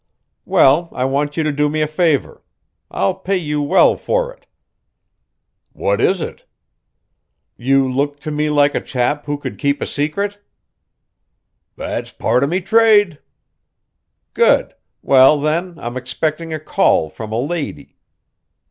"Well, 0.45 0.89
I 0.93 1.05
want 1.05 1.37
you 1.37 1.43
to 1.43 1.51
do 1.51 1.69
me 1.69 1.79
a 1.81 1.85
favor. 1.85 2.41
I'll 2.89 3.13
pay 3.13 3.37
you 3.37 3.61
well 3.61 3.95
for 3.95 4.33
it." 4.33 4.47
"What 5.73 6.01
is 6.01 6.21
it?" 6.21 6.43
"You 7.55 7.87
look 7.87 8.19
to 8.21 8.31
me 8.31 8.49
like 8.49 8.73
a 8.73 8.81
chap 8.81 9.27
who 9.27 9.37
could 9.37 9.59
keep 9.59 9.79
a 9.79 9.85
secret?" 9.85 10.39
"That's 11.75 12.11
part 12.11 12.43
o' 12.43 12.47
me 12.47 12.61
trade." 12.61 13.19
"Good! 14.33 14.73
Well, 15.03 15.39
then, 15.39 15.75
I'm 15.77 15.95
expecting 15.95 16.51
a 16.51 16.59
call 16.59 17.07
from 17.07 17.31
a 17.31 17.37
lady." 17.39 17.97